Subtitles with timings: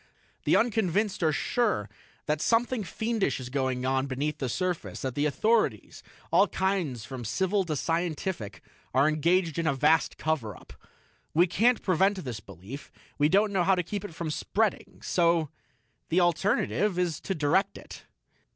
[0.45, 1.87] The unconvinced are sure
[2.25, 7.23] that something fiendish is going on beneath the surface, that the authorities all kinds from
[7.23, 8.63] civil to scientific
[8.95, 10.73] are engaged in a vast cover up.
[11.35, 15.01] We can't prevent this belief; we don't know how to keep it from spreading.
[15.03, 15.49] So
[16.09, 18.05] the alternative is to direct it."